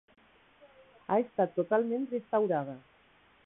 Ha 1.07 1.19
estat 1.25 1.55
totalment 1.59 2.09
restaurada. 2.17 2.79